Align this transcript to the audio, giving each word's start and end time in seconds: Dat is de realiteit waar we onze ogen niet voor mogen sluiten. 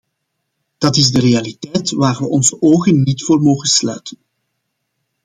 Dat 0.77 0.95
is 0.95 1.11
de 1.11 1.19
realiteit 1.19 1.91
waar 1.91 2.17
we 2.17 2.29
onze 2.29 2.61
ogen 2.61 3.01
niet 3.03 3.23
voor 3.23 3.41
mogen 3.41 3.67
sluiten. 3.67 4.17